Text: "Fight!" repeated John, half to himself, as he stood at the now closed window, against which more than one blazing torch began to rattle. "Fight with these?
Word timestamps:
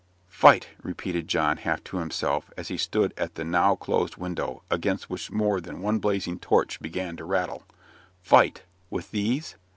"Fight!" 0.27 0.69
repeated 0.81 1.27
John, 1.27 1.57
half 1.57 1.83
to 1.83 1.97
himself, 1.97 2.51
as 2.57 2.69
he 2.69 2.77
stood 2.77 3.13
at 3.17 3.35
the 3.35 3.43
now 3.43 3.75
closed 3.75 4.17
window, 4.17 4.63
against 4.71 5.11
which 5.11 5.29
more 5.29 5.61
than 5.61 5.79
one 5.79 5.99
blazing 5.99 6.39
torch 6.39 6.81
began 6.81 7.15
to 7.17 7.23
rattle. 7.23 7.67
"Fight 8.19 8.63
with 8.89 9.11
these? 9.11 9.57